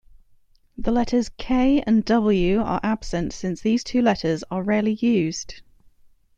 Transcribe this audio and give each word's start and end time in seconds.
The 0.75 0.91
letters 0.91 1.29
"K" 1.37 1.83
and 1.85 2.03
"W" 2.05 2.59
are 2.59 2.79
absent 2.81 3.33
since 3.33 3.61
these 3.61 3.83
two 3.83 4.01
letters 4.01 4.43
are 4.49 4.63
rarely 4.63 4.93
used. 4.93 5.61